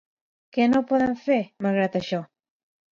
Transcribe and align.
Què 0.57 0.65
no 0.71 0.81
poden 0.93 1.15
fer, 1.27 1.39
malgrat 1.67 2.03
això? 2.03 2.25